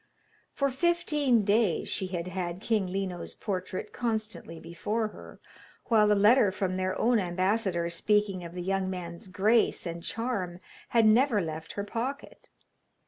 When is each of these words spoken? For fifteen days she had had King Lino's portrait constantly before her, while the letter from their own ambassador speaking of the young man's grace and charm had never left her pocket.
For 0.51 0.71
fifteen 0.71 1.43
days 1.45 1.87
she 1.87 2.07
had 2.07 2.25
had 2.27 2.59
King 2.59 2.87
Lino's 2.87 3.35
portrait 3.35 3.93
constantly 3.93 4.59
before 4.59 5.09
her, 5.09 5.39
while 5.89 6.07
the 6.07 6.15
letter 6.15 6.51
from 6.51 6.75
their 6.75 6.97
own 6.99 7.19
ambassador 7.19 7.87
speaking 7.87 8.43
of 8.43 8.55
the 8.55 8.63
young 8.63 8.89
man's 8.89 9.27
grace 9.27 9.85
and 9.85 10.01
charm 10.01 10.57
had 10.89 11.05
never 11.05 11.39
left 11.39 11.73
her 11.73 11.83
pocket. 11.83 12.49